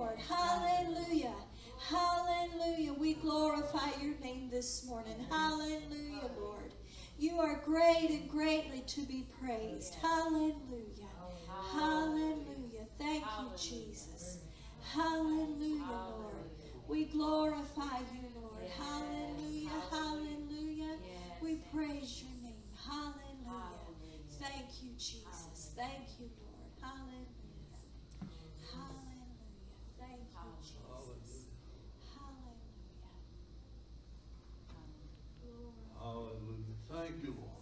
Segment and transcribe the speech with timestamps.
[0.00, 0.18] Lord.
[0.18, 1.34] Hallelujah.
[1.78, 2.92] Hallelujah.
[2.94, 5.16] We glorify your name this morning.
[5.30, 6.72] Hallelujah, Lord.
[7.18, 9.94] You are great and greatly to be praised.
[9.96, 11.10] Hallelujah.
[11.72, 12.86] Hallelujah.
[12.98, 14.38] Thank you, Jesus.
[14.94, 16.50] Hallelujah, Lord.
[16.88, 18.64] We glorify you, Lord.
[18.78, 19.70] Hallelujah.
[19.90, 20.96] Hallelujah.
[21.42, 22.64] We praise your name.
[22.88, 23.20] Hallelujah.
[24.40, 25.72] Thank you, Jesus.
[25.76, 26.70] Thank you, Lord.
[26.80, 27.26] Hallelujah.
[28.72, 29.20] Hallelujah.
[29.98, 31.46] Thank you, Jesus.
[32.16, 33.12] Hallelujah.
[35.42, 35.84] Glory.
[35.98, 36.76] Hallelujah.
[36.90, 37.60] Thank you, Lord.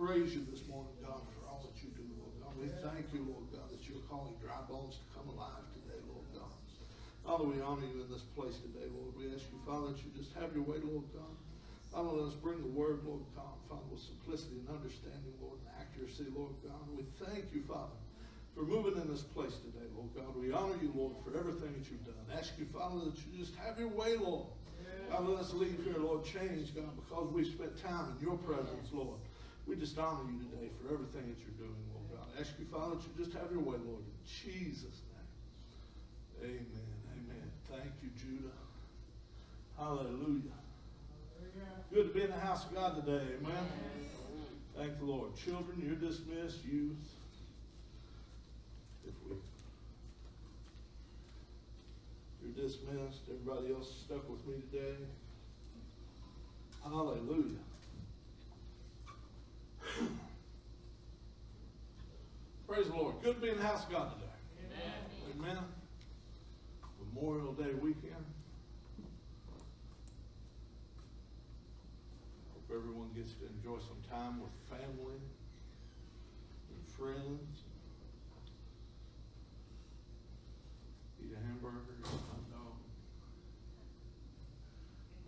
[0.00, 2.56] Praise you this morning, God, for all that you do, Lord God.
[2.56, 6.24] We thank you, Lord God, that you're calling dry bones to come alive today, Lord
[6.32, 6.56] God.
[7.20, 9.12] Father, we honor you in this place today, Lord.
[9.12, 11.36] We ask you, Father, that you just have your way, Lord God.
[11.92, 15.68] Father, let us bring the word, Lord God, Father, with simplicity and understanding, Lord, and
[15.76, 16.80] accuracy, Lord God.
[16.96, 18.00] We thank you, Father,
[18.56, 20.32] for moving in this place today, Lord God.
[20.32, 22.24] We honor you, Lord, for everything that you've done.
[22.32, 24.48] Ask you, Father, that you just have your way, Lord.
[25.12, 28.88] God, let us leave here, Lord, changed, God, because we've spent time in your presence,
[28.96, 29.20] Lord.
[29.70, 32.26] We just honor you today for everything that you're doing, Lord God.
[32.40, 35.30] Ask you, Father, that you just have your way, Lord, in Jesus' name.
[36.42, 36.90] Amen.
[37.14, 37.50] Amen.
[37.70, 38.50] Thank you, Judah.
[39.78, 40.58] Hallelujah.
[41.94, 43.24] Good to be in the house of God today.
[43.40, 43.68] Amen.
[44.76, 45.36] Thank the Lord.
[45.36, 46.64] Children, you're dismissed.
[46.64, 46.96] Youth,
[49.06, 49.36] if we,
[52.42, 53.20] you're dismissed.
[53.30, 54.96] Everybody else stuck with me today.
[56.82, 57.69] Hallelujah.
[62.68, 63.14] Praise the Lord.
[63.22, 64.26] Good to be in the house of God today.
[64.64, 65.54] Amen.
[65.54, 65.64] Amen.
[67.14, 68.24] Memorial Day weekend.
[72.52, 75.18] Hope everyone gets to enjoy some time with family
[76.70, 77.64] and friends.
[81.22, 82.78] Eat a hamburger, hot dog.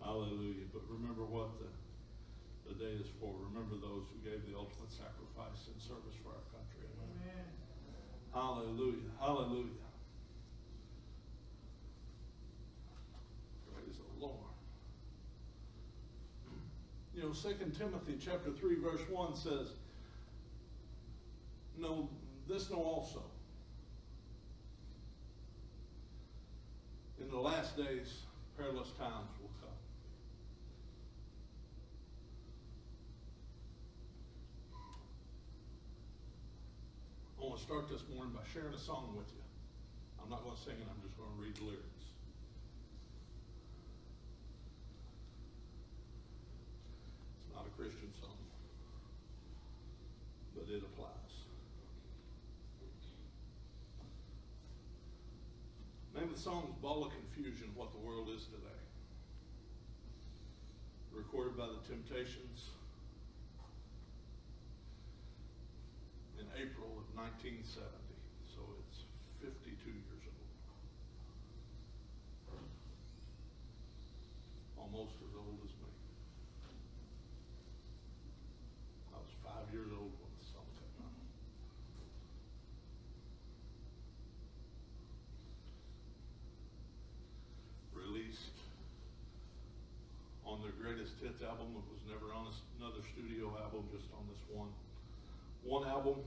[0.01, 0.65] Hallelujah.
[0.71, 1.67] But remember what the,
[2.91, 3.33] is for.
[3.51, 6.83] Remember those who gave the ultimate sacrifice in service for our country.
[6.99, 7.45] Amen.
[8.33, 9.09] Hallelujah.
[9.19, 9.79] Hallelujah.
[13.71, 14.53] Praise the Lord.
[17.15, 19.67] You know, 2 Timothy chapter 3, verse 1 says,
[21.77, 22.09] No,
[22.47, 23.23] this know also.
[27.21, 28.23] In the last days,
[28.57, 29.69] perilous times will come.
[37.39, 39.45] I want to start this morning by sharing a song with you.
[40.17, 42.05] I'm not going to sing it, I'm just going to read the lyrics.
[47.37, 48.41] It's not a Christian song,
[50.57, 51.33] but it applies.
[56.17, 58.81] Name of the song is Ball of Confusion, What the World Is Today.
[61.13, 62.73] Recorded by the Temptations
[66.41, 66.49] in
[67.23, 67.87] Of 1970,
[68.51, 69.07] so it's
[69.39, 70.43] 52 years old.
[74.75, 75.87] Almost as old as me.
[79.15, 81.15] I was five years old when the song came out.
[87.95, 88.59] Released
[90.43, 91.71] on their greatest hits album.
[91.71, 92.51] It was never on
[92.83, 94.75] another studio album, just on this one
[95.63, 96.19] one album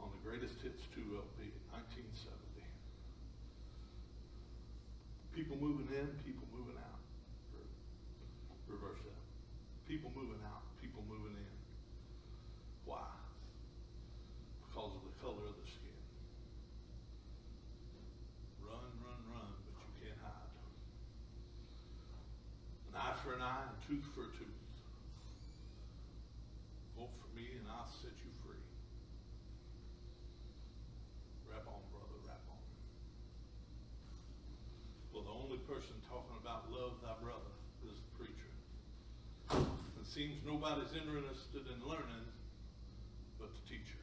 [0.00, 2.60] on the Greatest Hits 2 LP 1970.
[5.32, 7.00] People moving in, people moving out.
[8.68, 9.24] Reverse that.
[9.88, 11.56] People moving out, people moving in.
[12.84, 13.08] Why?
[14.68, 15.96] Because of the color of the skin.
[18.60, 20.52] Run, run, run, but you can't hide.
[22.92, 24.60] An eye for an eye, a tooth for a tooth.
[27.00, 28.60] Vote for me and I'll set you free.
[31.48, 32.60] Rap on, brother, rap on.
[35.12, 37.52] Well, the only person talking about love thy brother
[37.84, 38.52] is the preacher.
[40.00, 42.24] It seems nobody's interested in learning
[43.36, 44.00] but the teacher.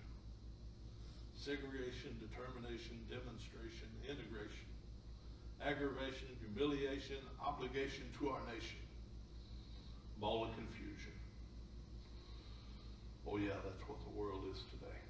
[1.34, 4.70] Segregation, determination, demonstration, integration,
[5.58, 8.86] aggravation, humiliation, obligation to our nation.
[10.22, 11.18] Ball of confusion.
[13.26, 15.05] Oh, yeah, that's what the world is today.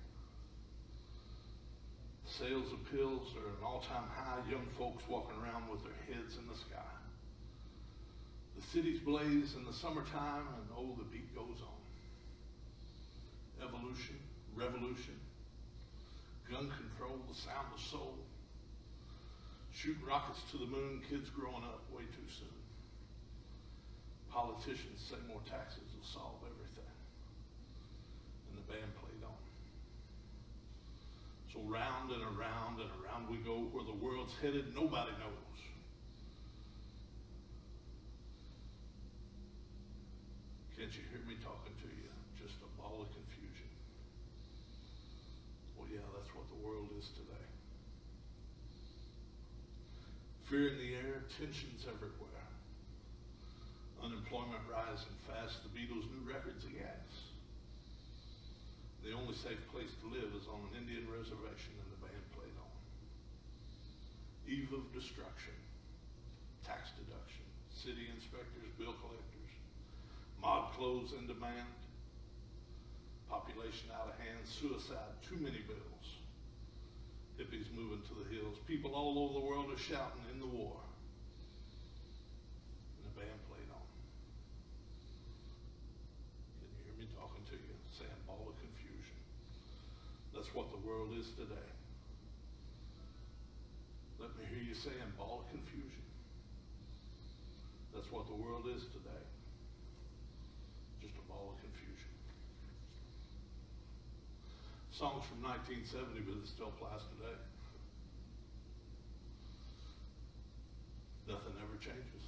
[2.40, 4.44] Sales of pills are an all time high.
[4.52, 6.92] Young folks walking around with their heads in the sky.
[8.60, 11.80] The cities blaze in the summertime, and oh, the beat goes on.
[13.64, 14.20] Evolution,
[14.54, 15.16] revolution,
[16.52, 18.20] gun control, the sound of soul.
[19.72, 22.60] Shooting rockets to the moon, kids growing up way too soon.
[24.30, 26.92] Politicians say more taxes will solve everything.
[28.52, 29.15] And the band played on.
[31.56, 35.60] So round and around and around we go where the world's headed, nobody knows.
[40.76, 42.12] Can't you hear me talking to you?
[42.36, 43.72] Just a ball of confusion.
[45.80, 47.48] Well, yeah, that's what the world is today.
[50.52, 52.52] Fear in the air, tensions everywhere.
[54.04, 55.64] Unemployment rising fast.
[55.64, 57.05] The Beatles' new records gas.
[59.06, 62.58] The only safe place to live is on an Indian reservation, and the band played
[62.58, 62.74] on.
[64.50, 65.54] Eve of destruction,
[66.66, 69.54] tax deduction, city inspectors, bill collectors,
[70.42, 71.70] mob clothes in demand,
[73.30, 76.06] population out of hand, suicide, too many bills,
[77.38, 80.82] hippies moving to the hills, people all over the world are shouting in the war.
[82.98, 83.88] And the band played on.
[86.58, 87.76] Can you hear me talking to you?
[87.92, 89.20] Saying ball of confusion.
[90.32, 91.70] That's what the world is today.
[94.20, 96.02] Let me hear you saying ball of confusion.
[97.94, 99.24] That's what the world is today.
[101.04, 102.12] Just a ball of confusion.
[104.92, 107.36] Songs from 1970, but it still applies today.
[111.28, 112.26] Nothing ever changes.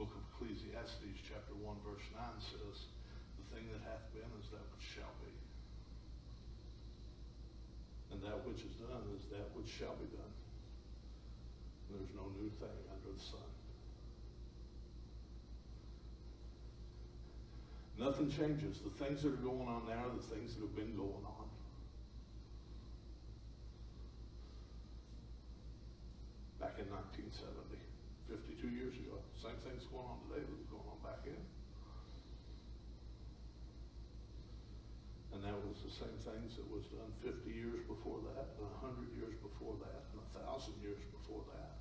[0.00, 2.88] Book of Ecclesiastes, chapter 1, verse 9 says,
[3.36, 5.28] The thing that hath been is that which shall be.
[8.20, 10.34] And that which is done is that which shall be done.
[11.88, 13.48] There's no new thing under the sun.
[17.96, 18.80] Nothing changes.
[18.84, 21.48] The things that are going on now are the things that have been going on.
[26.60, 27.80] Back in 1970,
[28.28, 31.40] 52 years ago, same thing's going on today that was going on back then.
[35.32, 39.10] And that was the same things that was done 50 years before that, and 100
[39.18, 41.74] years before that, and 1,000 years before that.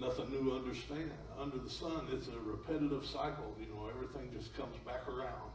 [0.00, 2.08] Nothing new understand under the sun.
[2.12, 3.56] It's a repetitive cycle.
[3.60, 5.52] You know, everything just comes back around.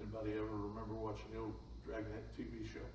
[0.00, 1.54] Anybody ever remember watching the old
[1.86, 2.86] Dragnet TV show?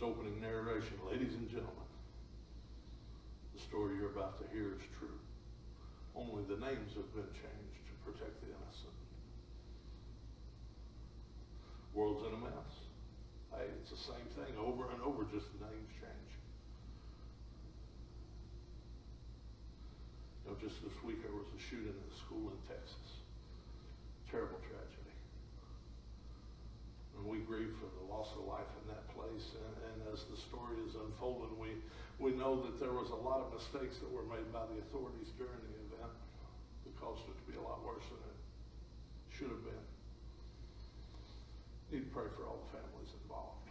[0.00, 1.84] Its opening narration, ladies and gentlemen,
[3.52, 5.20] the story you're about to hear is true.
[6.16, 8.96] Only the names have been changed to protect the innocent.
[11.92, 12.72] World's in a mess.
[13.52, 16.32] Hey, it's the same thing over and over, just the names change.
[20.48, 23.20] You know, just this week there was a shooting at a school in Texas.
[24.32, 24.99] Terrible tragedy.
[27.30, 29.54] We grieve for the loss of life in that place.
[29.54, 31.78] And, and as the story is unfolding, we,
[32.18, 35.30] we know that there was a lot of mistakes that were made by the authorities
[35.38, 38.38] during the event that caused it to be a lot worse than it
[39.30, 39.84] should have been.
[41.94, 43.62] Need to pray for all the families involved.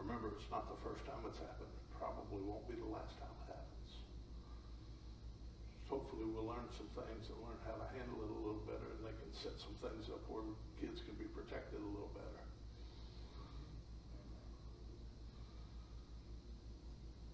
[0.00, 1.68] Remember, it's not the first time it's happened.
[1.68, 3.90] It Probably won't be the last time it happens.
[5.92, 8.89] Hopefully we'll learn some things and learn how to handle it a little better
[9.34, 10.42] set some things up where
[10.80, 12.44] kids can be protected a little better.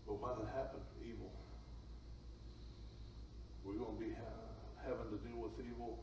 [0.06, 0.80] But why did it happen?
[1.02, 1.32] Evil.
[3.64, 5.98] We're going to be ha- having to deal with evil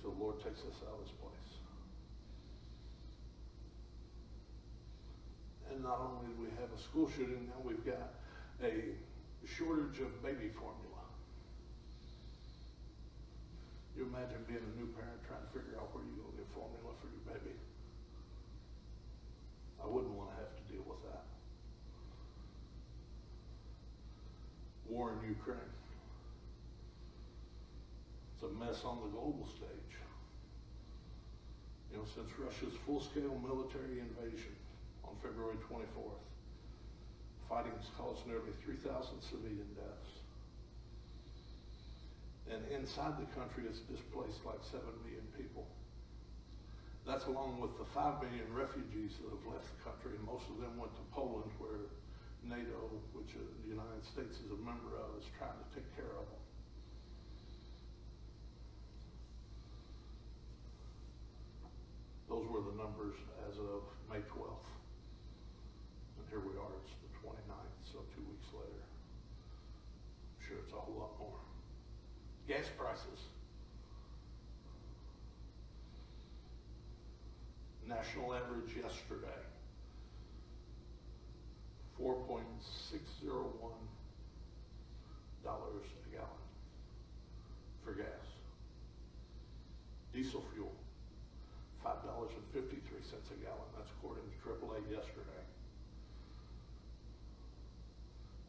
[0.00, 1.48] till the Lord takes us out of this place.
[5.72, 8.20] And not only do we have a school shooting, now we've got
[8.62, 8.92] a
[9.46, 11.01] shortage of baby formula.
[13.96, 16.48] You imagine being a new parent trying to figure out where you're going to get
[16.56, 17.56] formula for your baby.
[19.82, 21.28] I wouldn't want to have to deal with that.
[24.88, 25.72] War in Ukraine.
[28.34, 29.92] It's a mess on the global stage.
[31.92, 34.56] You know, since Russia's full-scale military invasion
[35.04, 36.24] on February 24th,
[37.48, 40.11] fighting has caused nearly 3,000 civilian deaths.
[42.50, 45.66] And inside the country, it's displaced like 7 million people.
[47.06, 50.62] That's along with the 5 million refugees that have left the country, and most of
[50.62, 51.90] them went to Poland, where
[52.46, 56.10] NATO, which uh, the United States is a member of, is trying to take care
[56.14, 56.42] of them.
[62.30, 63.18] Those were the numbers
[63.50, 64.70] as of May 12th.
[66.18, 68.82] And here we are, it's the 29th, so two weeks later.
[68.82, 71.38] I'm sure it's a whole lot more.
[72.48, 73.26] Gas prices.
[77.92, 79.42] National average yesterday,
[81.98, 82.46] four point
[82.90, 83.84] six zero one
[85.44, 86.46] dollars a gallon
[87.84, 88.06] for gas.
[90.14, 90.72] Diesel fuel,
[91.84, 95.44] five dollars and fifty-three cents a gallon, that's according to AAA yesterday.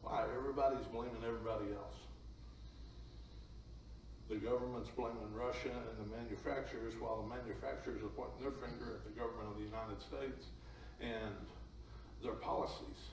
[0.02, 1.96] Why, everybody's blaming everybody else.
[4.28, 9.04] The government's blaming Russia and the manufacturers, while the manufacturers are pointing their finger at
[9.04, 10.46] the government of the United States
[11.00, 11.34] and
[12.22, 13.10] their policies.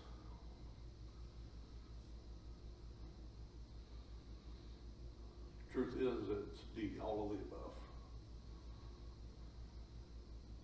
[5.73, 7.71] Truth is, it's D, all of the above.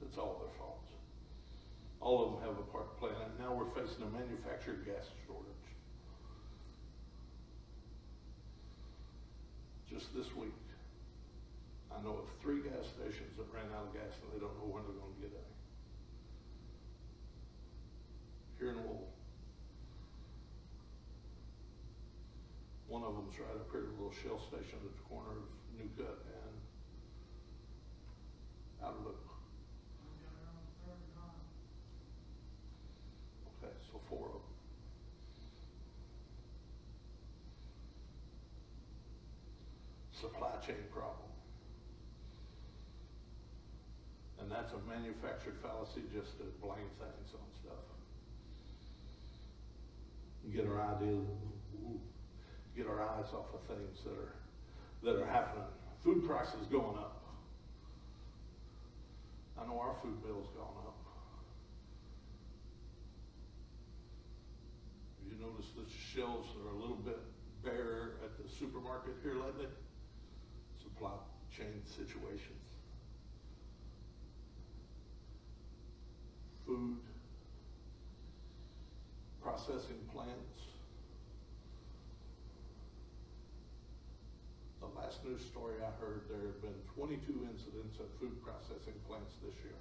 [0.01, 0.89] It's all their faults.
[2.01, 3.39] All of them have a part in it.
[3.39, 5.47] Now we're facing a manufactured gas shortage.
[9.89, 10.51] Just this week,
[11.89, 14.67] I know of three gas stations that ran out of gas and they don't know
[14.67, 15.57] when they're gonna get any.
[18.59, 19.13] Here in Lowell.
[22.87, 25.47] One of them's right up here, a little Shell station at the corner of
[25.77, 26.55] New Cut and
[28.85, 29.19] Outer Loop.
[33.63, 34.41] Okay, so four of them.
[40.13, 41.27] Supply chain problem.
[44.39, 47.83] And that's a manufactured fallacy just to blame things on stuff.
[50.45, 51.19] You get our idea,
[52.77, 54.35] get our eyes off of things that are,
[55.03, 55.65] that are happening.
[56.03, 57.23] Food prices going up.
[59.59, 60.95] I know our food bill's gone up.
[65.25, 67.19] You noticed the shelves are a little bit
[67.63, 69.65] bare at the supermarket here lately?
[70.81, 71.11] Supply
[71.57, 72.61] chain situations.
[76.67, 76.97] Food,
[79.41, 80.67] processing plants.
[84.79, 84.87] The
[85.23, 89.79] news story I heard, there have been twenty-two incidents at food processing plants this year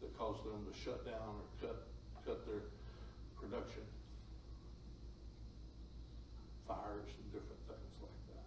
[0.00, 1.86] that caused them to shut down or cut,
[2.26, 2.62] cut their
[3.38, 3.82] production.
[6.66, 8.46] Fires and different things like that.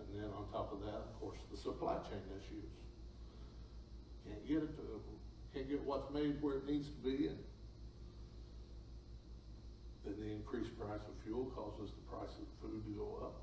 [0.00, 2.70] And then on top of that, of course, the supply chain issues.
[4.28, 4.84] Can't get it to,
[5.54, 7.38] can't get what's made where it needs to be and
[10.04, 13.36] then the increased price of fuel causes the price of food to go up.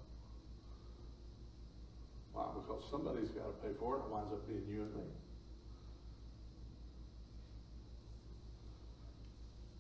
[2.34, 2.46] Why?
[2.54, 5.08] Because somebody's gotta pay for it, it winds up being you and me.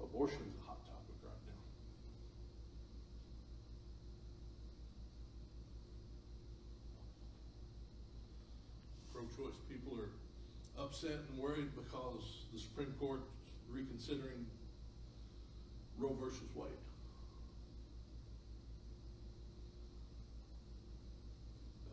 [0.01, 1.61] Abortion's a hot topic right now.
[9.13, 10.09] Pro-choice people are
[10.89, 13.21] upset and worried because the Supreme Court
[13.69, 14.41] reconsidering
[16.01, 16.73] Roe versus Wade.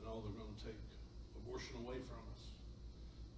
[0.00, 0.80] And oh, they're gonna take
[1.36, 2.56] abortion away from us.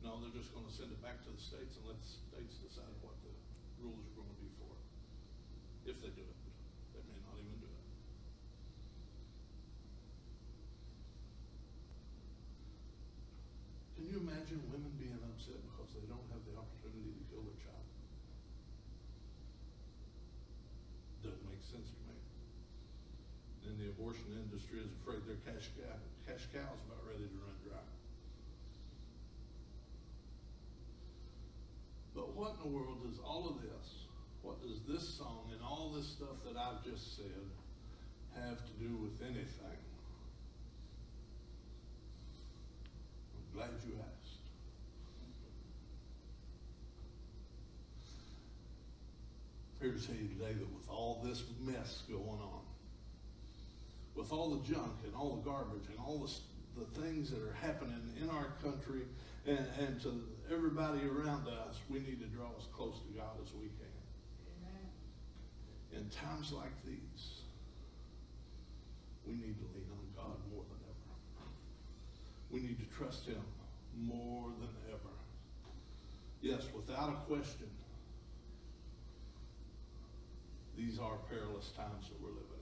[0.06, 2.94] No, they're just gonna send it back to the states and let the states decide
[3.02, 3.34] what the
[3.82, 5.90] rules are gonna be for it.
[5.90, 6.38] If they do it.
[6.94, 7.88] They may not even do it.
[13.98, 17.58] Can you imagine women being upset because they don't have the opportunity to kill their
[17.62, 17.86] child?
[21.22, 22.18] Doesn't make sense to me.
[23.78, 25.94] The abortion industry is afraid their cash cow,
[26.26, 27.86] cash cow's about ready to run dry.
[32.12, 34.02] But what in the world does all of this,
[34.42, 37.46] what does this song and all this stuff that I've just said
[38.34, 39.78] have to do with anything?
[43.30, 44.42] I'm glad you asked.
[49.80, 52.67] Here to tell you today that with all this mess going on,
[54.18, 57.56] with all the junk and all the garbage and all the, the things that are
[57.62, 59.02] happening in our country
[59.46, 63.54] and, and to everybody around us, we need to draw as close to God as
[63.54, 63.86] we can.
[65.92, 67.42] In times like these,
[69.26, 71.48] we need to lean on God more than ever.
[72.50, 73.42] We need to trust Him
[73.96, 75.14] more than ever.
[76.42, 77.70] Yes, without a question,
[80.76, 82.58] these are perilous times that we're living in.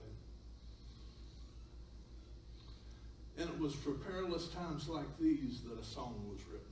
[3.39, 6.65] And it was for perilous times like these that a song was written.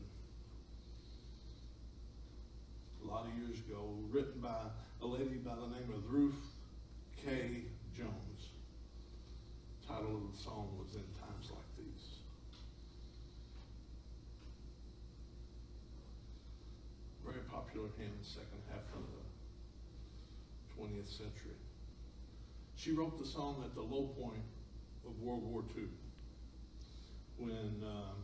[3.04, 4.66] A lot of years ago, written by
[5.00, 6.42] a lady by the name of Ruth
[7.24, 8.50] Caye Jones.
[9.82, 12.18] The title of the song was In Times Like These.
[17.24, 21.62] Very popular hymn, second half of the 20th century.
[22.76, 24.44] She wrote the song at the low point
[25.06, 25.84] of World War II
[27.38, 28.16] when um,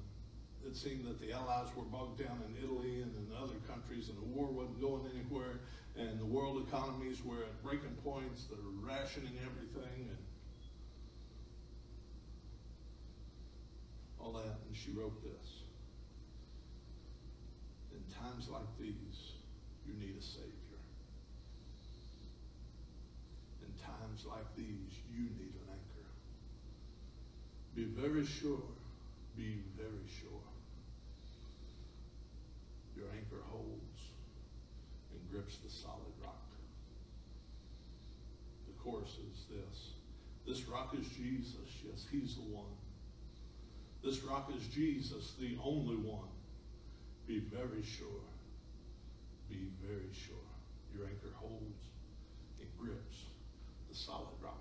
[0.65, 4.17] it seemed that the Allies were bogged down in Italy and in other countries and
[4.17, 5.59] the war wasn't going anywhere
[5.97, 10.17] and the world economies were at breaking points, they're rationing everything and
[14.19, 14.59] all that.
[14.67, 15.63] And she wrote this.
[17.91, 19.33] In times like these,
[19.85, 20.51] you need a Savior.
[23.61, 26.07] In times like these, you need an anchor.
[27.75, 28.63] Be very sure,
[29.41, 30.45] be very sure.
[32.95, 34.01] Your anchor holds
[35.11, 36.45] and grips the solid rock.
[38.67, 39.93] The chorus is this.
[40.45, 41.69] This rock is Jesus.
[41.83, 42.77] Yes, he's the one.
[44.03, 46.29] This rock is Jesus, the only one.
[47.25, 48.25] Be very sure.
[49.49, 50.49] Be very sure.
[50.93, 51.81] Your anchor holds
[52.59, 53.25] and grips
[53.89, 54.60] the solid rock.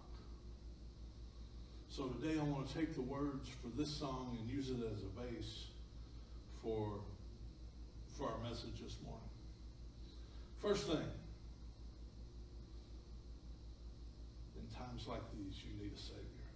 [2.01, 5.05] So today I want to take the words for this song and use it as
[5.05, 5.69] a base
[6.63, 6.97] for,
[8.17, 9.29] for our message this morning.
[10.65, 11.05] First thing,
[14.57, 16.49] in times like these, you need a Savior.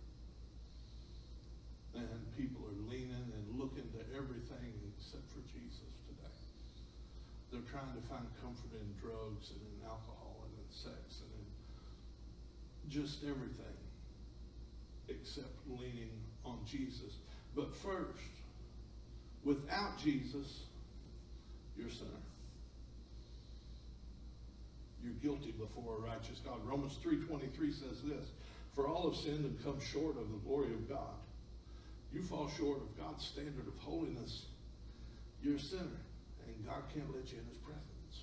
[1.93, 6.41] And people are leaning and looking to everything except for Jesus today.
[7.53, 11.47] They're trying to find comfort in drugs and in alcohol and in sex and in
[12.89, 13.84] just everything
[15.09, 16.11] except leaning
[16.45, 17.19] on Jesus.
[17.55, 18.19] But first,
[19.45, 20.65] without Jesus,
[21.77, 22.11] you're a sinner.
[25.03, 26.65] You're guilty before a righteous God.
[26.65, 28.27] Romans 3.23 says this,
[28.75, 31.15] For all have sinned and come short of the glory of God.
[32.13, 34.47] You fall short of God's standard of holiness,
[35.43, 36.01] you're a sinner,
[36.47, 38.23] and God can't let you in his presence.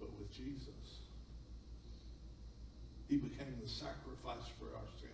[0.00, 0.98] But with Jesus,
[3.08, 5.10] he became the sacrifice for our sin.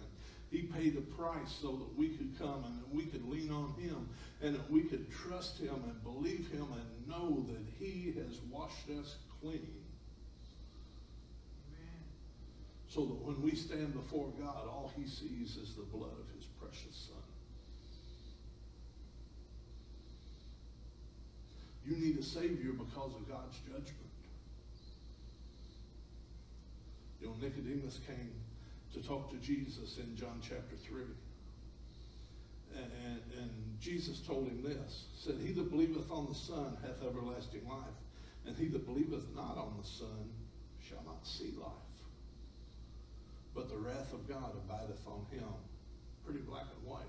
[0.50, 3.74] He paid the price so that we could come and that we could lean on
[3.81, 4.09] him
[4.42, 8.90] and that we could trust him and believe him and know that he has washed
[9.00, 9.85] us clean.
[12.88, 16.46] So that when we stand before God, all he sees is the blood of his
[16.61, 17.22] precious son.
[21.87, 24.10] You need a Savior because of God's judgment.
[27.20, 28.33] You know, Nicodemus came
[28.94, 31.02] to talk to Jesus in John chapter 3.
[32.76, 37.66] And, and, Jesus told him this, said, He that believeth on the Son hath everlasting
[37.66, 37.96] life,
[38.46, 40.28] and he that believeth not on the Son
[40.87, 41.72] shall not see life.
[43.54, 45.48] But the wrath of God abideth on him.
[46.24, 47.09] Pretty black and white.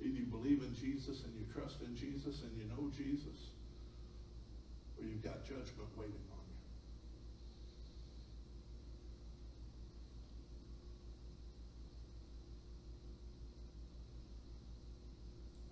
[0.00, 3.54] Either you believe in Jesus and you trust in Jesus and you know Jesus,
[4.98, 6.58] or you've got judgment waiting on you.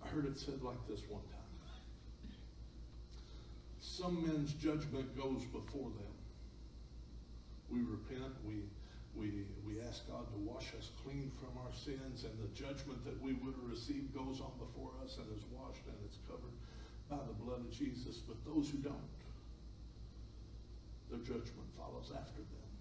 [0.11, 1.39] heard it said like this one time.
[3.79, 6.15] Some men's judgment goes before them.
[7.69, 8.63] We repent, we
[9.15, 13.19] we, we ask God to wash us clean from our sins, and the judgment that
[13.19, 16.55] we would receive goes on before us and is washed and it's covered
[17.11, 18.23] by the blood of Jesus.
[18.23, 19.11] But those who don't,
[21.11, 22.71] their judgment follows after them.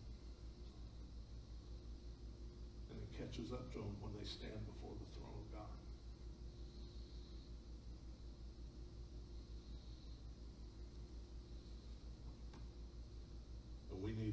[2.94, 5.80] And it catches up to them when they stand before the throne of God.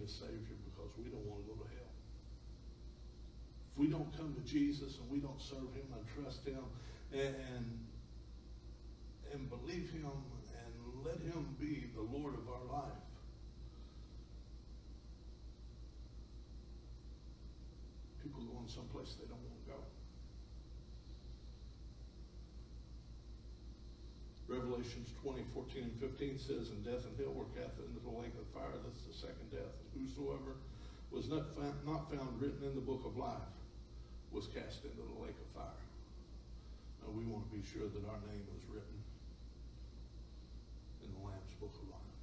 [0.08, 1.94] Savior because we don't want to go to hell.
[3.72, 6.64] If we don't come to Jesus and we don't serve him and trust him
[7.14, 7.66] and
[9.34, 13.04] and believe him and let him be the Lord of our life,
[18.24, 19.80] people going someplace they don't want to go.
[24.48, 28.32] Revelations 20, 14, and 15 says, And death and hell were cast into the lake
[28.40, 28.72] of fire.
[28.80, 29.76] That's the second death.
[29.76, 30.56] And whosoever
[31.12, 33.52] was not found, not found written in the book of life
[34.32, 35.84] was cast into the lake of fire.
[37.04, 39.00] Now we want to be sure that our name is written
[41.04, 42.18] in the Lamb's Book of Life.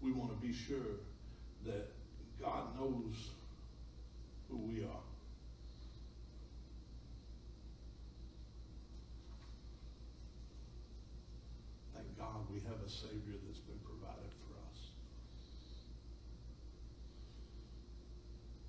[0.00, 1.02] We want to be sure
[1.66, 1.90] that
[2.40, 3.30] God knows
[4.48, 5.06] who we are.
[11.94, 14.90] Thank God we have a Savior that's been provided for us.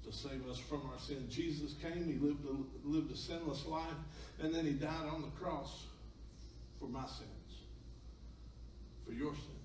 [0.05, 1.27] To save us from our sin.
[1.29, 3.97] Jesus came, he lived a, lived a sinless life,
[4.41, 5.85] and then he died on the cross
[6.79, 7.63] for my sins,
[9.05, 9.55] for your sins.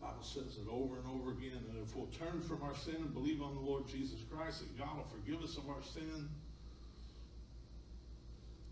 [0.00, 1.60] Bible says it over and over again.
[1.68, 4.78] And if we'll turn from our sin and believe on the Lord Jesus Christ, that
[4.78, 6.28] God will forgive us of our sin.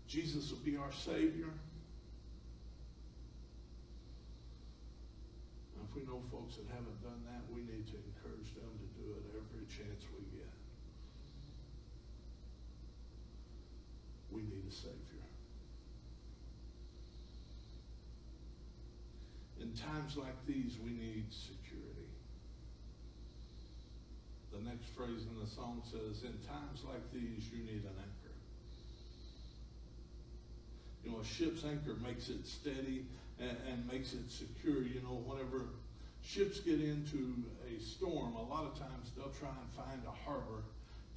[0.09, 1.53] Jesus will be our Savior.
[5.77, 9.13] If we know folks that haven't done that, we need to encourage them to do
[9.13, 10.49] it every chance we get.
[14.31, 15.21] We need a Savior.
[19.61, 22.09] In times like these, we need security.
[24.51, 28.18] The next phrase in the song says, In times like these, you need an anchor.
[31.03, 33.05] You know, a ship's anchor makes it steady
[33.39, 34.83] and, and makes it secure.
[34.83, 35.65] You know, whenever
[36.21, 37.35] ships get into
[37.67, 40.63] a storm, a lot of times they'll try and find a harbor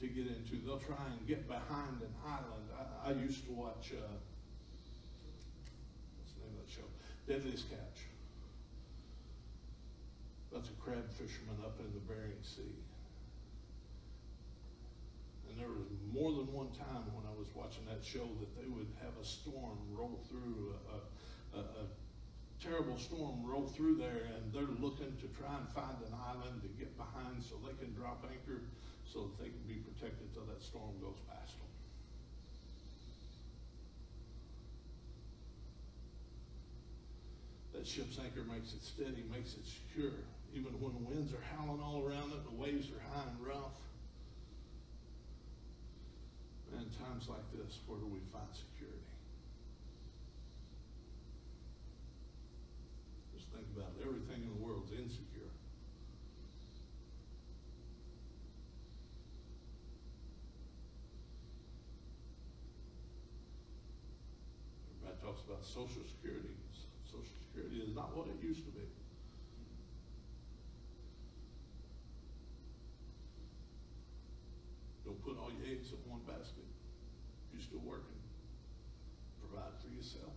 [0.01, 0.65] to get into.
[0.65, 2.67] They'll try and get behind an island.
[3.05, 4.03] I, I used to watch, uh,
[6.19, 6.87] what's the name of that show?
[7.27, 8.07] Deadliest Catch.
[10.53, 12.77] That's a crab fisherman up in the Bering Sea.
[15.53, 18.65] And there was more than one time when I was watching that show that they
[18.73, 21.85] would have a storm roll through, a, a, a
[22.57, 26.69] terrible storm roll through there, and they're looking to try and find an island to
[26.81, 28.65] get behind so they can drop anchor
[29.05, 31.69] so that they can be protected till that storm goes past them.
[37.77, 40.17] That ship's anchor makes it steady, makes it secure
[40.55, 43.73] even when the winds are howling all around it, the waves are high and rough.
[46.73, 48.97] And in times like this, where do we find security?
[53.37, 54.07] Just think about it.
[54.07, 55.53] Everything in the world's insecure.
[64.97, 66.57] Everybody talks about social security.
[67.05, 68.89] Social security is not what it used to be.
[75.05, 76.65] Don't put all your eggs in one basket.
[77.53, 78.17] You're still working.
[79.41, 80.33] Provide for yourself.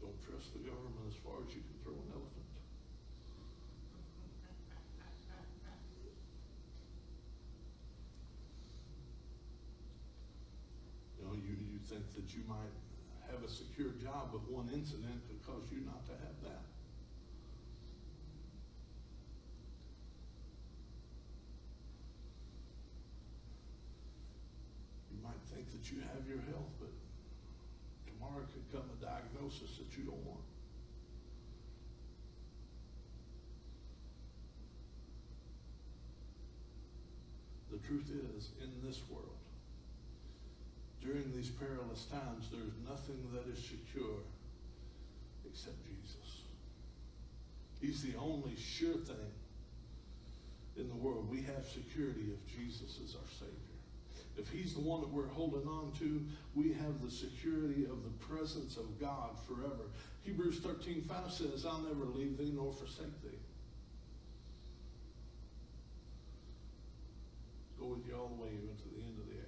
[0.00, 2.50] Don't trust the government as far as you can throw an elephant.
[11.16, 12.76] You know, you, you think that you might
[13.76, 16.64] secure job, but one incident could cause you not to have that.
[25.12, 26.88] You might think that you have your health, but
[28.08, 30.40] tomorrow could come a diagnosis that you don't want.
[37.70, 39.45] The truth is, in this world,
[41.06, 44.18] during these perilous times, there's nothing that is secure
[45.48, 46.42] except Jesus.
[47.80, 49.30] He's the only sure thing
[50.76, 51.30] in the world.
[51.30, 53.54] We have security if Jesus is our Savior.
[54.36, 56.20] If He's the one that we're holding on to,
[56.54, 59.88] we have the security of the presence of God forever.
[60.24, 63.38] Hebrews 13 5 says, I'll never leave thee nor forsake thee.
[67.78, 69.46] Go with you all the way even to the end of the age.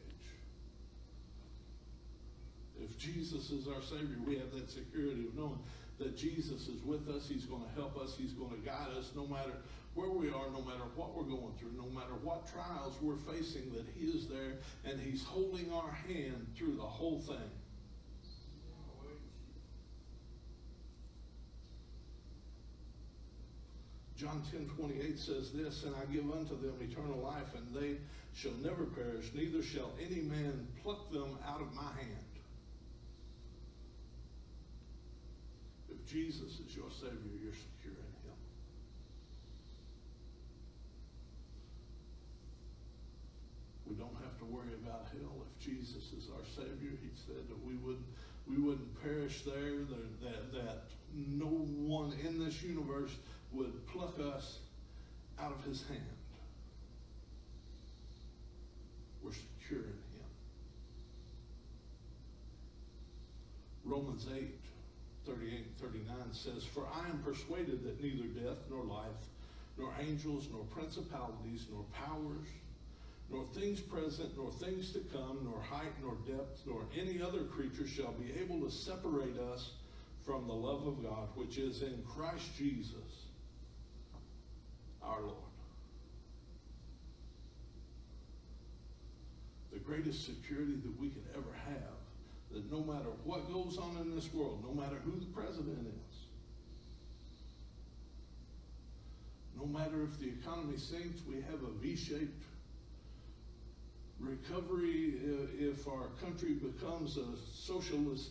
[2.99, 5.59] Jesus is our Savior, we have that security of knowing
[5.99, 7.29] that Jesus is with us.
[7.29, 8.15] He's going to help us.
[8.17, 9.53] He's going to guide us no matter
[9.95, 13.73] where we are, no matter what we're going through, no matter what trials we're facing,
[13.73, 17.51] that He is there and He's holding our hand through the whole thing.
[24.19, 27.99] John 10 28 says this, and I give unto them eternal life, and they
[28.35, 32.27] shall never perish, neither shall any man pluck them out of my hand.
[35.89, 38.39] If Jesus is your Savior, you're secure in Him.
[43.87, 45.45] We don't have to worry about hell.
[45.45, 48.09] If Jesus is our Savior, He said that we wouldn't
[48.49, 53.11] we wouldn't perish there, that, that, that no one in this universe
[53.53, 54.59] would pluck us
[55.39, 56.01] out of his hand.
[59.23, 60.29] We're secure in Him.
[63.85, 64.49] Romans 8,
[65.29, 69.29] 38 and 39 says, For I am persuaded that neither death nor life,
[69.77, 72.49] nor angels, nor principalities, nor powers,
[73.31, 77.87] nor things present, nor things to come, nor height, nor depth, nor any other creature
[77.87, 79.73] shall be able to separate us
[80.25, 83.27] from the love of God, which is in Christ Jesus,
[85.03, 85.35] our Lord.
[89.73, 92.08] The greatest security that we can ever have,
[92.53, 96.17] that no matter what goes on in this world, no matter who the president is,
[99.59, 102.45] no matter if the economy sinks, we have a V-shaped
[104.21, 105.15] recovery
[105.59, 108.31] if our country becomes a socialist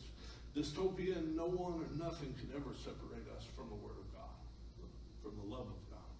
[0.55, 4.37] dystopia, no one or nothing can ever separate us from the Word of God,
[5.21, 6.15] from the love of God.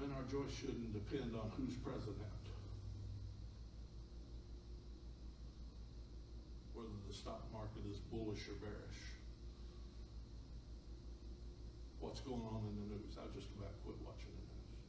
[0.00, 2.43] Man, our joy shouldn't depend on who's president.
[7.14, 9.02] Stock market is bullish or bearish.
[12.00, 13.14] What's going on in the news?
[13.16, 14.82] I just about quit watching the news.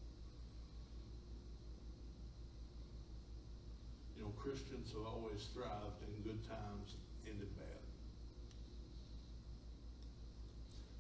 [4.17, 6.97] You know, Christians have always thrived in good times
[7.29, 7.83] and in bad.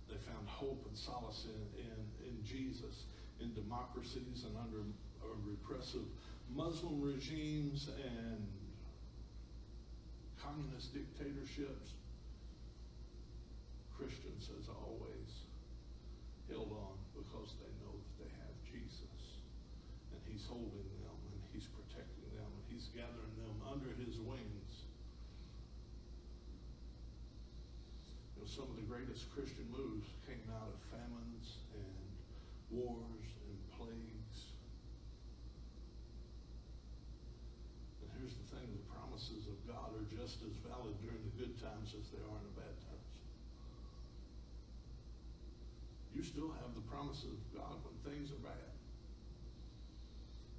[0.07, 3.09] They found hope and solace in, in, in Jesus
[3.41, 4.79] in democracies and under
[5.19, 6.05] uh, repressive
[6.55, 8.47] Muslim regimes and
[10.45, 11.97] communist dictatorships.
[13.97, 15.31] Christians, as always,
[16.51, 19.41] held on because they know that they have Jesus.
[20.13, 24.85] And He's holding them and He's protecting them and He's gathering them under His wings.
[28.35, 32.05] You know, some of the greatest Christian moves came out of famines and
[32.69, 34.37] wars and plagues.
[38.03, 41.53] And here's the thing the promises of God are just as valid during the good
[41.61, 43.09] times as they are in the bad times.
[46.17, 48.73] You still have the promises of God when things are bad.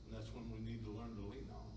[0.06, 1.74] And that's when we need to learn to lean on.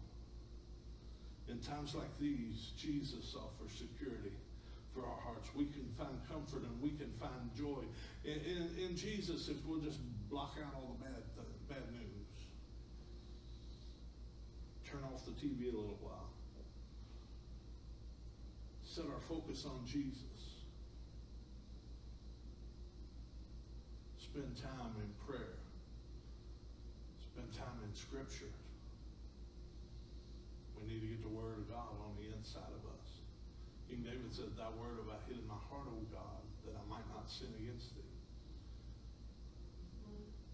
[1.49, 4.37] In times like these, Jesus offers security
[4.93, 5.49] for our hearts.
[5.57, 7.89] We can find comfort and we can find joy
[8.21, 9.97] in, in, in Jesus if we'll just
[10.29, 12.37] block out all the bad, the bad news.
[14.85, 16.29] Turn off the TV a little while.
[18.89, 20.65] Set our focus on Jesus.
[24.17, 25.61] Spend time in prayer.
[27.21, 28.49] Spend time in Scripture.
[30.73, 33.21] We need to get the Word of God on the inside of us.
[33.85, 36.83] King David said, Thy word have I hid in my heart, O God, that I
[36.89, 38.13] might not sin against thee.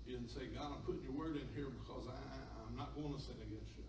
[0.04, 2.20] He didn't say, God, I'm putting your word in here because I,
[2.68, 3.88] I'm not going to sin against you.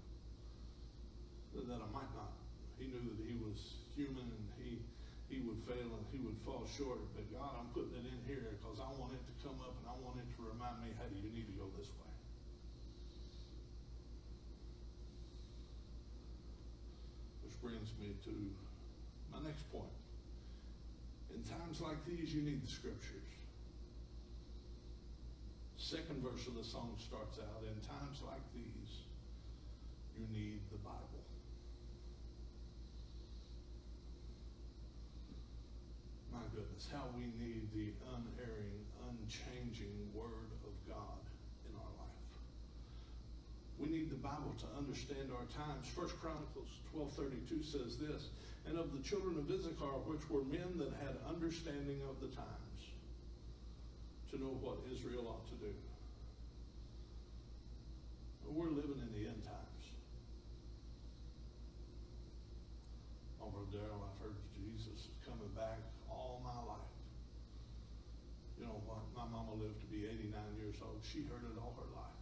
[1.66, 2.30] That I might not.
[2.78, 4.78] He knew that he was human and he,
[5.32, 7.00] he would fail and he would fall short.
[7.16, 9.88] But God, I'm putting it in here because I want it to come up and
[9.88, 12.12] I want it to remind me, hey, you need to go this way.
[17.42, 18.34] Which brings me to
[19.32, 19.96] my next point.
[21.32, 23.32] In times like these, you need the scriptures.
[25.76, 29.06] Second verse of the song starts out In times like these,
[30.18, 31.22] you need the Bible.
[36.32, 41.20] My goodness, how we need the unerring, unchanging Word of God
[41.68, 42.32] in our life.
[43.76, 45.84] We need the Bible to understand our times.
[45.92, 48.32] First Chronicles 12:32 says this,
[48.64, 52.80] and of the children of Issachar, which were men that had understanding of the times,
[54.32, 55.74] to know what Israel ought to do.
[58.48, 59.84] We're living in the end times.
[63.42, 65.78] Oh, Brother Darrell, I've heard Jesus is coming back
[66.08, 66.96] all my life.
[68.58, 69.04] You know what?
[69.12, 70.32] My mama lived to be 89
[70.76, 71.00] years old.
[71.02, 72.20] She heard it all her life.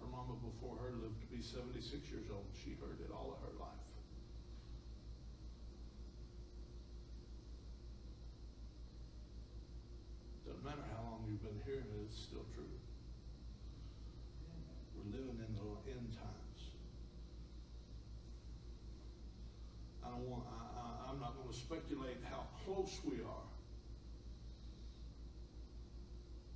[0.00, 2.46] Her mama before her lived to be 76 years old.
[2.64, 3.84] She heard it all of her life.
[10.46, 12.70] Doesn't matter how long you've been hearing it, it's still true.
[14.96, 16.60] We're living in the end times.
[20.04, 23.46] I don't want, I, I, I'm not going to speculate how close we are.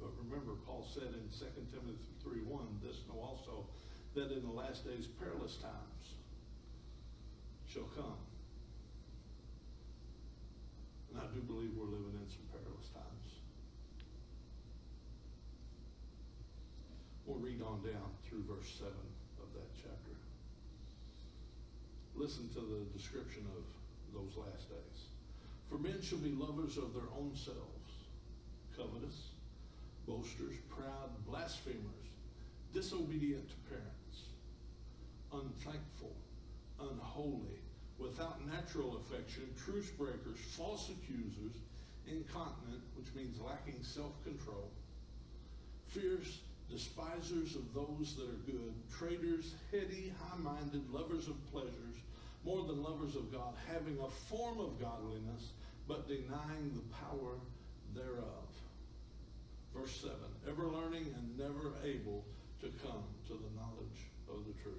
[0.01, 3.71] But remember, Paul said in 2 Timothy 3 1, this know also
[4.15, 6.19] that in the last days perilous times
[7.71, 8.19] shall come.
[11.15, 13.27] And I do believe we're living in some perilous times.
[17.25, 20.19] We'll read on down through verse 7 of that chapter.
[22.17, 23.63] Listen to the description of
[24.11, 24.99] those last days.
[25.71, 27.95] For men shall be lovers of their own selves,
[28.75, 29.39] covetous,
[30.11, 32.11] boasters, proud, blasphemers,
[32.75, 34.27] disobedient to parents,
[35.33, 36.15] unthankful,
[36.81, 37.61] unholy,
[37.99, 41.55] without natural affection, truce breakers, false accusers,
[42.09, 44.71] incontinent, which means lacking self control,
[45.89, 51.97] fierce, despisers of those that are good, traitors, heady, high minded, lovers of pleasures,
[52.45, 55.53] more than lovers of God, having a form of godliness,
[55.87, 57.35] but denying the power
[57.95, 58.50] thereof.
[59.75, 60.15] Verse 7
[60.49, 62.25] ever learning and never able
[62.61, 64.75] to come to the knowledge of the truth.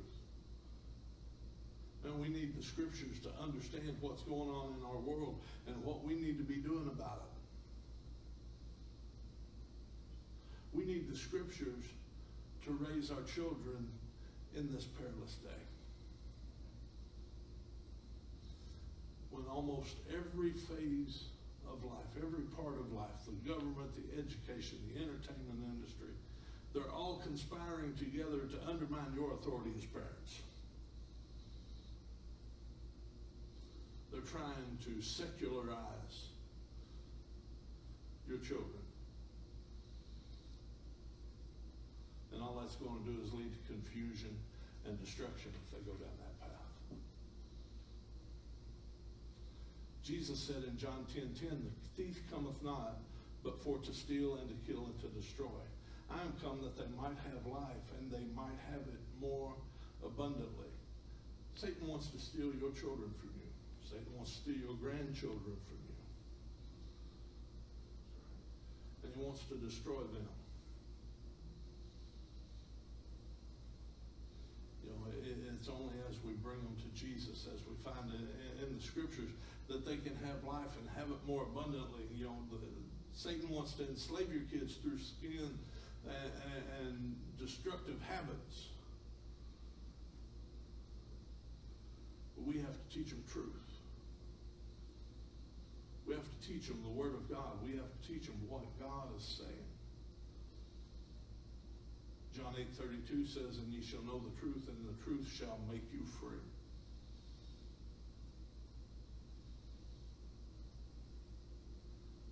[2.04, 6.04] And we need the scriptures to understand what's going on in our world and what
[6.04, 7.32] we need to be doing about it.
[10.74, 11.84] We need the scriptures
[12.66, 13.88] to raise our children
[14.56, 15.50] in this perilous day.
[19.30, 21.26] When almost every phase
[21.74, 26.14] of life, every part of life, the government, the education, the entertainment industry,
[26.74, 30.40] they're all conspiring together to undermine your authority as parents.
[34.12, 36.28] They're trying to secularize
[38.28, 38.84] your children.
[42.34, 44.32] And all that's going to do is lead to confusion
[44.86, 46.98] and destruction if they go down that path.
[50.12, 53.00] Jesus said in John 10 10, the thief cometh not
[53.48, 55.64] but for to steal and to kill and to destroy.
[56.12, 59.56] I am come that they might have life and they might have it more
[60.04, 60.68] abundantly.
[61.56, 63.48] Satan wants to steal your children from you.
[63.88, 65.96] Satan wants to steal your grandchildren from you.
[69.08, 70.28] And he wants to destroy them.
[74.84, 75.08] You know,
[75.56, 78.28] it's only as we bring them to Jesus, as we find in,
[78.60, 79.32] in the scriptures,
[79.72, 82.04] that they can have life and have it more abundantly.
[82.16, 82.60] You know, the,
[83.14, 85.58] Satan wants to enslave your kids through skin
[86.06, 88.68] and, and destructive habits.
[92.36, 93.72] But we have to teach them truth.
[96.08, 97.64] We have to teach them the Word of God.
[97.64, 99.72] We have to teach them what God is saying.
[102.36, 105.84] John 8 32 says, And ye shall know the truth, and the truth shall make
[105.92, 106.40] you free.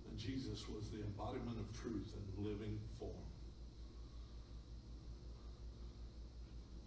[0.08, 3.24] And Jesus was the embodiment of truth in living form.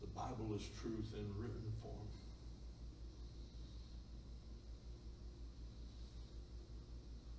[0.02, 2.06] The Bible is truth in written form.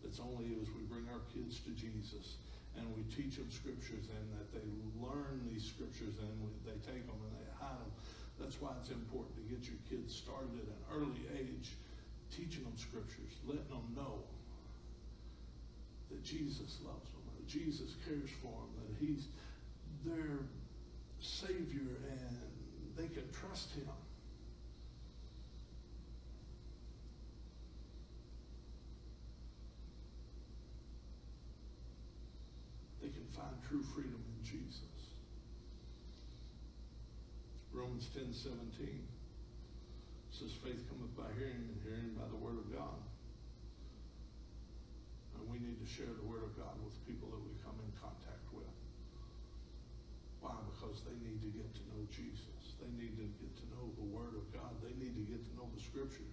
[0.03, 2.43] It's only as we bring our kids to Jesus
[2.75, 4.67] and we teach them scriptures and that they
[4.99, 6.35] learn these scriptures and
[6.67, 7.95] they take them and they hide them.
[8.43, 11.79] That's why it's important to get your kids started at an early age,
[12.35, 14.27] teaching them scriptures, letting them know
[16.15, 19.27] that Jesus loves them, that Jesus cares for them, that He's
[20.07, 20.47] their
[21.19, 22.39] Savior and
[22.97, 23.89] they can trust Him.
[33.03, 34.81] They can find true freedom in Jesus.
[37.73, 39.03] Romans 10 17
[40.31, 43.03] says, Faith cometh by hearing, and hearing by the Word of God.
[45.45, 47.93] And we need to share the Word of God with people that we come in
[48.01, 48.73] contact with.
[50.41, 50.57] Why?
[50.73, 52.81] Because they need to get to know Jesus.
[52.81, 54.73] They need to get to know the Word of God.
[54.81, 56.33] They need to get to know the Scriptures.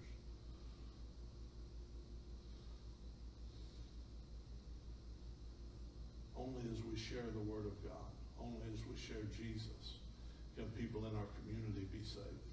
[6.32, 10.00] Only as we share the Word of God, only as we share Jesus,
[10.56, 12.51] can people in our community be saved.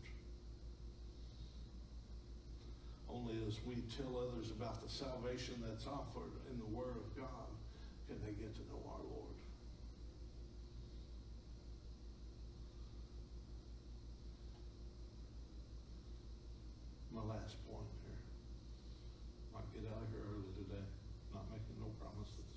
[3.19, 7.51] Only as we tell others about the salvation that's offered in the Word of God
[8.07, 9.35] can they get to know our Lord.
[17.11, 18.23] My last point here.
[19.53, 20.87] Might get out of here early today.
[21.33, 22.47] Not making no promises.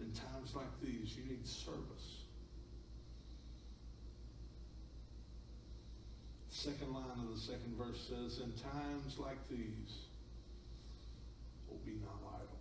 [0.00, 2.11] In times like these, you need service.
[6.52, 10.04] Second line of the second verse says, In times like these,
[11.70, 12.58] oh, be not idle.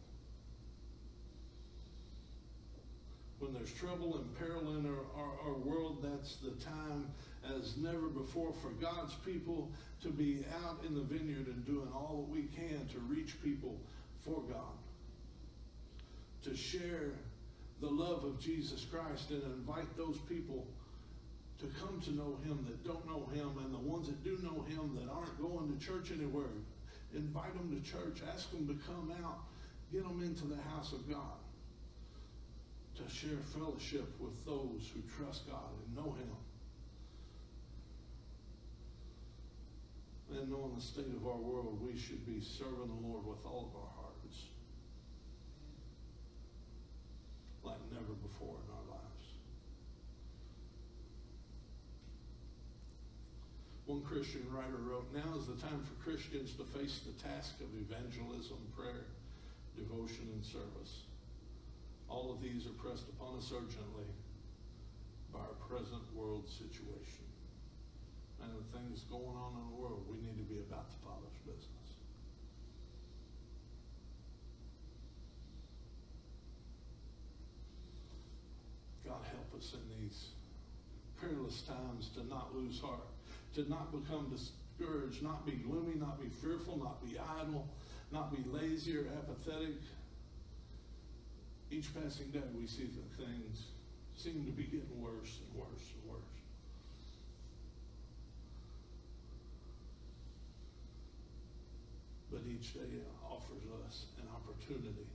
[3.39, 7.11] When there's trouble and peril in our, our, our world, that's the time
[7.57, 9.69] as never before for God's people
[10.03, 13.77] to be out in the vineyard and doing all that we can to reach people
[14.23, 14.77] for God.
[16.43, 17.11] to share
[17.81, 20.67] the love of Jesus Christ and invite those people
[21.61, 24.65] to come to know Him that don't know Him and the ones that do know
[24.67, 26.49] Him that aren't going to church anywhere.
[27.13, 29.45] Invite them to church, ask them to come out,
[29.93, 31.37] get them into the house of God
[32.95, 36.35] to share fellowship with those who trust God and know Him.
[40.37, 43.69] And knowing the state of our world, we should be serving the Lord with all
[43.69, 44.45] of our hearts.
[47.63, 49.27] Like never before in our lives.
[53.91, 57.67] One Christian writer wrote, Now is the time for Christians to face the task of
[57.75, 59.03] evangelism, prayer,
[59.75, 61.03] devotion, and service.
[62.07, 64.07] All of these are pressed upon us urgently
[65.35, 67.27] by our present world situation
[68.39, 71.39] and the things going on in the world, we need to be about the Father's
[71.43, 71.89] business.
[79.03, 80.31] God help us in these
[81.19, 83.10] perilous times to not lose heart,
[83.55, 87.67] to not become discouraged, not be gloomy, not be fearful, not be idle,
[88.11, 89.75] not be lazy or apathetic.
[91.69, 93.65] Each passing day, we see that things
[94.15, 96.41] seem to be getting worse and worse and worse.
[102.31, 105.05] but each day offers us an opportunity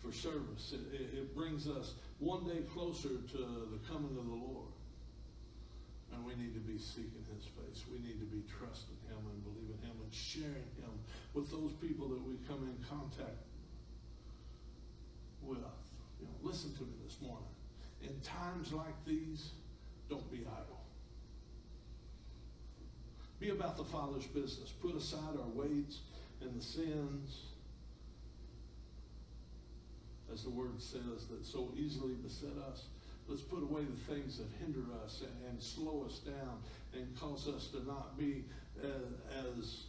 [0.00, 0.72] for service.
[0.72, 4.73] It, it, brings us one day closer to the coming of the Lord.
[6.14, 7.84] And we need to be seeking his face.
[7.90, 10.94] We need to be trusting him and believing him and sharing him
[11.34, 13.42] with those people that we come in contact
[15.42, 15.58] with.
[16.20, 17.50] You know, listen to me this morning.
[18.02, 19.50] In times like these,
[20.08, 20.80] don't be idle.
[23.40, 24.70] Be about the Father's business.
[24.70, 26.00] Put aside our weights
[26.40, 27.40] and the sins,
[30.32, 32.84] as the word says, that so easily beset us.
[33.28, 36.60] Let's put away the things that hinder us and, and slow us down
[36.92, 38.44] and cause us to not be
[38.82, 39.84] as, as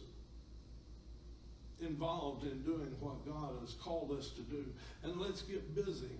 [1.80, 4.64] involved in doing what God has called us to do.
[5.02, 6.18] And let's get busy.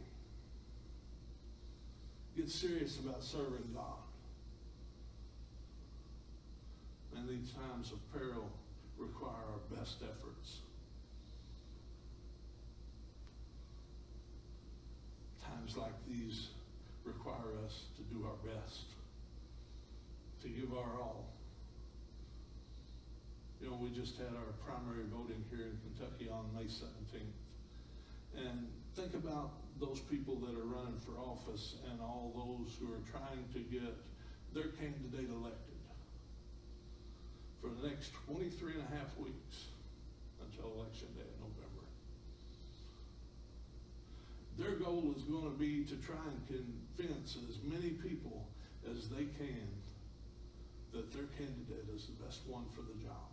[2.37, 3.95] Get serious about serving God.
[7.17, 8.51] And these times of peril
[8.99, 10.59] require our best efforts.
[15.43, 16.49] Times like these
[17.07, 18.91] require us to do our best,
[20.43, 21.31] to give our all.
[23.63, 27.41] You know, we just had our primary voting here in Kentucky on May 17th.
[28.37, 33.05] And think about those people that are running for office and all those who are
[33.09, 33.97] trying to get
[34.53, 35.77] their candidate elected
[37.61, 39.73] for the next 23 and a half weeks
[40.45, 41.85] until election day in November.
[44.59, 46.41] Their goal is going to be to try and
[46.97, 48.49] convince as many people
[48.91, 49.69] as they can
[50.93, 53.29] that their candidate is the best one for the job.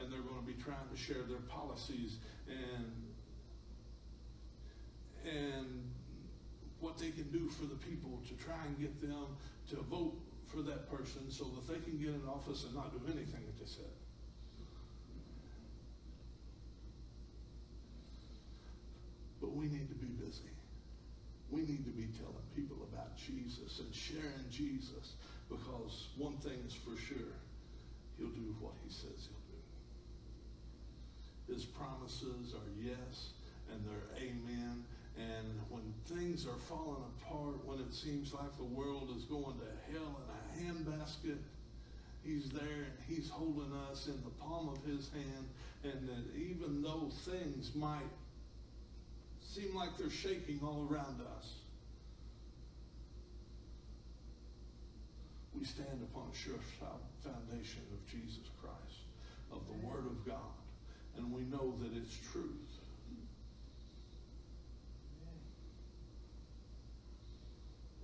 [0.00, 2.16] And they're going to be trying to share their policies
[2.48, 2.92] and
[5.24, 5.90] and
[6.80, 9.36] what they can do for the people to try and get them
[9.70, 10.14] to vote
[10.48, 13.58] for that person so that they can get in office and not do anything that
[13.58, 13.88] they said.
[19.40, 20.03] But we need to be
[20.34, 20.50] busy.
[21.50, 25.14] We need to be telling people about Jesus and sharing Jesus
[25.48, 27.36] because one thing is for sure,
[28.18, 29.60] he'll do what he says he'll do.
[31.52, 33.30] His promises are yes
[33.70, 34.84] and they're amen
[35.16, 39.92] and when things are falling apart, when it seems like the world is going to
[39.92, 41.38] hell in a handbasket,
[42.24, 45.46] He's there and He's holding us in the palm of His hand.
[45.84, 48.10] And that even though things might
[49.54, 51.46] seem like they're shaking all around us,
[55.54, 56.58] we stand upon a sure
[57.22, 59.06] foundation of Jesus Christ,
[59.52, 60.58] of the Word of God.
[61.16, 62.82] And we know that it's truth.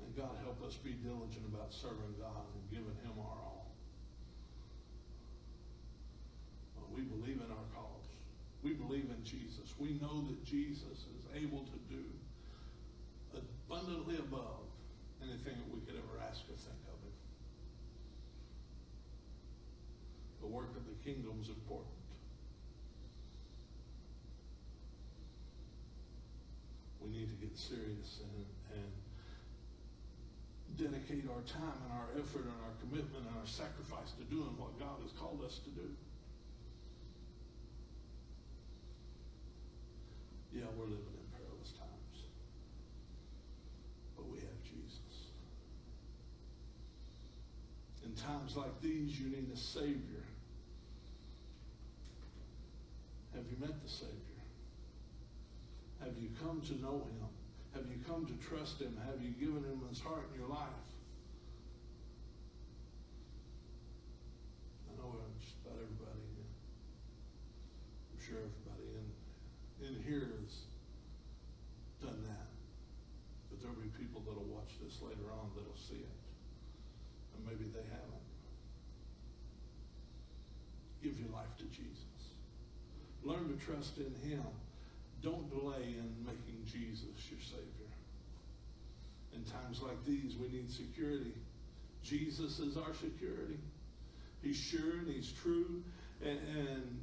[0.07, 3.67] And God help us be diligent about serving God and giving Him our all.
[6.95, 7.90] We believe in our cause.
[8.63, 9.75] We believe in Jesus.
[9.79, 12.05] We know that Jesus is able to do
[13.35, 14.69] abundantly above
[15.23, 17.01] anything that we could ever ask or think of.
[20.41, 21.93] The work of the kingdom is important.
[27.01, 28.45] We need to get serious and,
[28.81, 28.93] and
[30.77, 34.79] dedicate our time and our effort and our commitment and our sacrifice to doing what
[34.81, 35.89] God has called us to do.
[40.53, 42.17] Yeah, we're living in perilous times.
[44.17, 45.31] But we have Jesus.
[48.05, 50.25] In times like these, you need a Savior.
[53.35, 54.17] Have you met the Savior?
[56.01, 57.29] Have you come to know Him?
[57.75, 58.97] Have you come to trust Him?
[59.07, 60.89] Have you given Him His heart in your life?
[64.91, 66.27] I know just about everybody,
[68.11, 69.07] I'm sure everybody in,
[69.87, 70.67] in here has
[72.03, 72.49] done that.
[73.51, 76.19] But there'll be people that'll watch this later on that'll see it.
[77.37, 78.27] And maybe they haven't.
[81.03, 82.35] Give your life to Jesus.
[83.23, 84.45] Learn to trust in Him.
[85.23, 87.91] Don't delay in making Jesus your Savior.
[89.35, 91.35] In times like these, we need security.
[92.03, 93.59] Jesus is our security.
[94.43, 95.83] He's sure and He's true.
[96.23, 97.01] And, and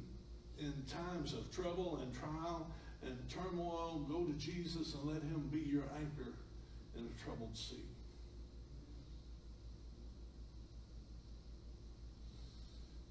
[0.58, 2.68] in times of trouble and trial
[3.02, 6.32] and turmoil, go to Jesus and let Him be your anchor
[6.96, 7.84] in a troubled sea.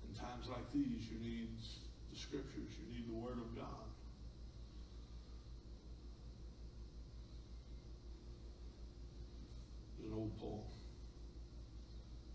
[0.07, 1.47] In times like these, you need
[2.17, 3.85] Scriptures, you need the Word of God.
[10.03, 10.65] An old poem.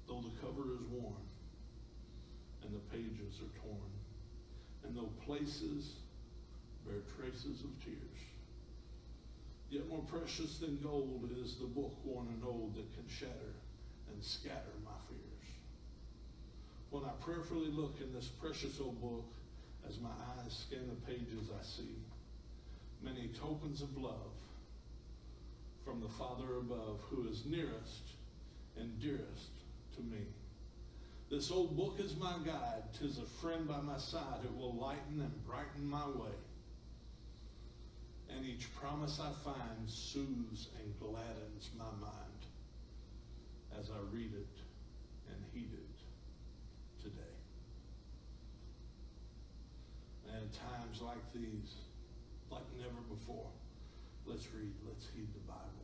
[0.07, 1.27] Though the cover is worn
[2.63, 3.91] and the pages are torn,
[4.85, 5.95] and though places
[6.87, 8.21] bear traces of tears,
[9.69, 13.55] yet more precious than gold is the book worn and old that can shatter
[14.13, 15.49] and scatter my fears.
[16.91, 19.33] When I prayerfully look in this precious old book,
[19.89, 21.97] as my eyes scan the pages, I see
[23.03, 24.33] many tokens of love
[25.85, 28.15] from the Father above who is nearest
[28.79, 29.51] and dearest
[29.97, 30.27] to me.
[31.31, 32.83] This old book is my guide.
[32.99, 34.45] Tis a friend by my side.
[34.45, 36.37] It will lighten and brighten my way.
[38.29, 42.43] And each promise I find soothes and gladdens my mind
[43.79, 44.59] as I read it
[45.29, 47.23] and heed it today.
[50.35, 51.75] And times like these,
[52.51, 53.51] like never before,
[54.27, 55.83] let's read, let's heed the Bible.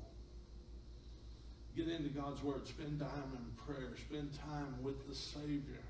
[1.77, 2.67] Get into God's Word.
[2.67, 3.93] Spend time in prayer.
[4.09, 5.85] Spend time with the Savior.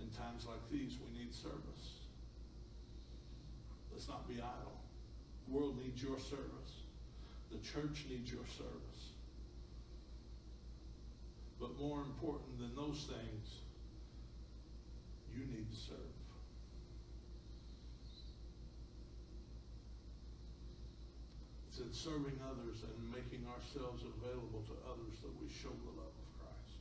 [0.00, 2.02] In times like these, we need service.
[3.92, 4.80] Let's not be idle.
[5.46, 6.82] The world needs your service.
[7.52, 9.12] The church needs your service.
[11.60, 13.48] But more important than those things,
[15.32, 16.13] you need to serve.
[21.74, 26.14] It's in serving others and making ourselves available to others that we show the love
[26.14, 26.78] of Christ.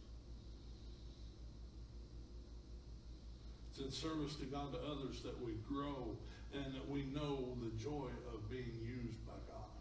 [3.74, 6.14] It's in service to God to others that we grow
[6.54, 9.74] and that we know the joy of being used by God.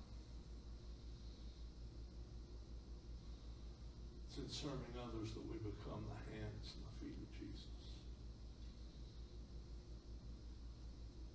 [4.32, 8.00] It's in serving others that we become the hands and the feet of Jesus.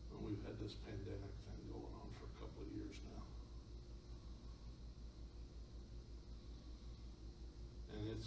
[0.10, 3.18] And we've had this pandemic thing going on for a couple of years now.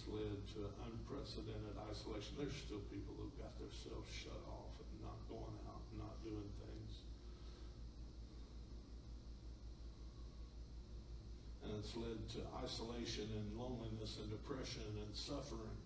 [0.08, 2.34] Led to unprecedented isolation.
[2.40, 6.50] There's still people who've got themselves shut off and not going out, and not doing
[6.56, 6.92] things.
[11.62, 15.78] And it's led to isolation and loneliness and depression and suffering.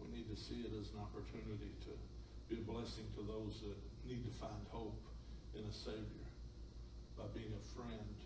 [0.00, 1.92] We need to see it as an opportunity to
[2.48, 3.76] be a blessing to those that
[4.08, 5.04] need to find hope
[5.52, 6.31] in a Savior
[7.16, 8.16] by being a friend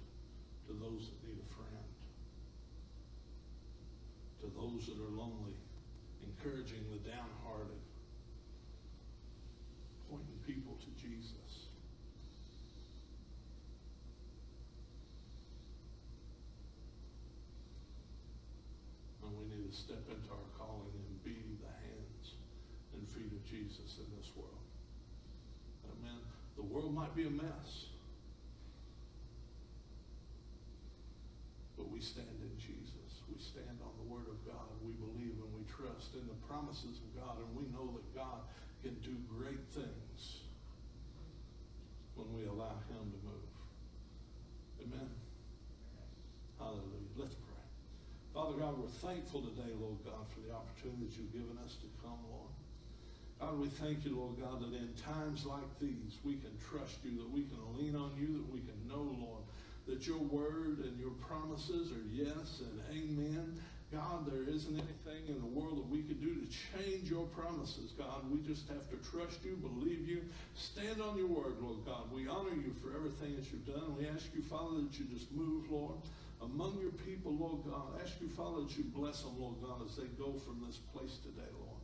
[0.67, 1.87] to those that need a friend,
[4.41, 5.57] to those that are lonely,
[6.23, 7.83] encouraging the downhearted,
[10.11, 11.71] pointing people to Jesus.
[19.27, 22.39] And we need to step into our calling and be the hands
[22.95, 24.63] and feet of Jesus in this world.
[25.91, 26.21] Amen.
[26.57, 27.91] The world might be a mess.
[31.77, 33.25] But we stand in Jesus.
[33.25, 34.69] We stand on the Word of God.
[34.85, 37.41] We believe and we trust in the promises of God.
[37.41, 38.45] And we know that God
[38.85, 40.45] can do great things
[42.13, 43.53] when we allow Him to move.
[44.85, 45.09] Amen.
[46.61, 47.17] Hallelujah.
[47.17, 47.65] Let's pray.
[48.37, 52.21] Father God, we're thankful today, Lord God, for the opportunities you've given us to come,
[52.29, 52.53] Lord.
[53.41, 57.17] God, we thank you, Lord God, that in times like these, we can trust you,
[57.25, 59.45] that we can lean on you, that we can know, Lord,
[59.87, 63.61] that your word and your promises are yes and amen.
[63.93, 67.95] God, there isn't anything in the world that we could do to change your promises,
[67.97, 68.27] God.
[68.29, 70.23] We just have to trust you, believe you,
[70.57, 72.11] stand on your word, Lord God.
[72.11, 73.97] We honor you for everything that you've done.
[73.97, 75.95] We ask you, Father, that you just move, Lord,
[76.43, 77.95] among your people, Lord God.
[77.95, 80.83] I ask you, Father, that you bless them, Lord God, as they go from this
[80.93, 81.79] place today, Lord.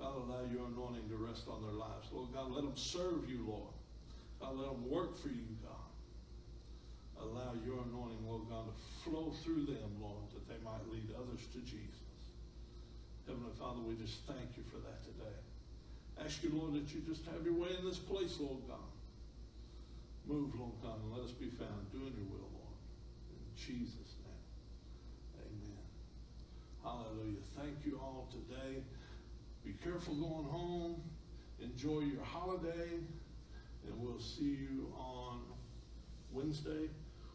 [0.00, 2.08] God, allow your anointing to rest on their lives.
[2.12, 3.76] Lord God, let them serve you, Lord.
[4.40, 5.83] God, let them work for you, God
[7.24, 11.48] allow your anointing, Lord God, to flow through them, Lord, that they might lead others
[11.52, 12.04] to Jesus.
[13.26, 15.38] Heavenly Father, we just thank you for that today.
[16.20, 18.92] Ask you, Lord, that you just have your way in this place, Lord God.
[20.26, 22.78] Move, Lord God, and let us be found doing your will, Lord.
[23.32, 24.44] In Jesus' name.
[25.40, 25.84] Amen.
[26.84, 27.42] Hallelujah.
[27.56, 28.82] Thank you all today.
[29.64, 31.02] Be careful going home.
[31.60, 33.00] Enjoy your holiday.
[33.86, 35.40] And we'll see you on
[36.32, 36.88] Wednesday